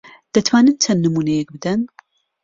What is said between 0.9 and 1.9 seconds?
نموونەیەک بدەن؟